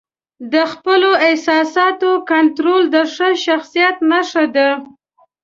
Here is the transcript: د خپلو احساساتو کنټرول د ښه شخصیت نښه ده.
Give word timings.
د 0.53 0.55
خپلو 0.71 1.11
احساساتو 1.27 2.09
کنټرول 2.31 2.83
د 2.95 2.97
ښه 3.13 3.29
شخصیت 3.45 3.95
نښه 4.09 4.45
ده. 4.55 4.69